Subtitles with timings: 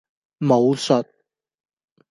[0.41, 1.05] 武術